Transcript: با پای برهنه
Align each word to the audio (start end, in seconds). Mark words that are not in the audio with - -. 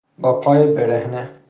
با 0.19 0.33
پای 0.39 0.67
برهنه 0.73 1.29